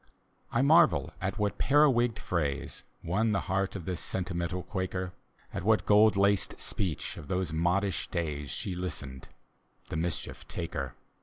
[0.51, 5.13] I marvel much what periwigged phrase Won the heart of this sentimental Quaker,
[5.53, 9.27] At what gold laced speech of those modish days She listened,—
[9.89, 10.95] the mischief take her!